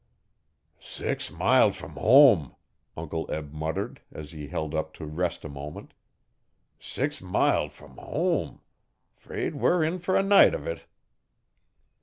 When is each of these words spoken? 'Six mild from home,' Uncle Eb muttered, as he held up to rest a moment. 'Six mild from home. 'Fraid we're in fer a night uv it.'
'Six 0.79 1.29
mild 1.29 1.75
from 1.75 1.91
home,' 1.91 2.55
Uncle 2.97 3.29
Eb 3.29 3.53
muttered, 3.53 4.01
as 4.11 4.31
he 4.31 4.47
held 4.47 4.73
up 4.73 4.95
to 4.95 5.05
rest 5.05 5.45
a 5.45 5.47
moment. 5.47 5.93
'Six 6.79 7.21
mild 7.21 7.71
from 7.71 7.97
home. 7.99 8.61
'Fraid 9.13 9.57
we're 9.57 9.83
in 9.83 9.99
fer 9.99 10.15
a 10.15 10.23
night 10.23 10.53
uv 10.53 10.65
it.' 10.65 10.87